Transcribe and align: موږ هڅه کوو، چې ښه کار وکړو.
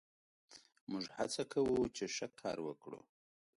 موږ 0.91 1.05
هڅه 1.17 1.43
کوو، 1.51 1.79
چې 1.95 2.03
ښه 2.15 2.27
کار 2.41 2.57
وکړو. 2.67 3.01